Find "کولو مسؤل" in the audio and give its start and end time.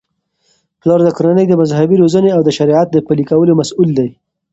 3.29-3.89